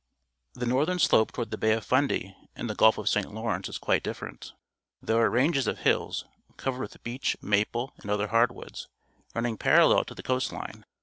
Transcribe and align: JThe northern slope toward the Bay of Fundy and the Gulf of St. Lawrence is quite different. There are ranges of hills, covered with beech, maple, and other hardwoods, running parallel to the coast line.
JThe 0.57 0.65
northern 0.67 0.97
slope 0.97 1.31
toward 1.31 1.51
the 1.51 1.59
Bay 1.59 1.73
of 1.73 1.85
Fundy 1.85 2.35
and 2.55 2.67
the 2.67 2.73
Gulf 2.73 2.97
of 2.97 3.07
St. 3.07 3.31
Lawrence 3.31 3.69
is 3.69 3.77
quite 3.77 4.01
different. 4.01 4.53
There 4.99 5.21
are 5.23 5.29
ranges 5.29 5.67
of 5.67 5.77
hills, 5.81 6.25
covered 6.57 6.79
with 6.81 7.03
beech, 7.03 7.37
maple, 7.39 7.93
and 7.99 8.09
other 8.09 8.29
hardwoods, 8.29 8.87
running 9.35 9.57
parallel 9.59 10.03
to 10.05 10.15
the 10.15 10.23
coast 10.23 10.51
line. 10.51 10.85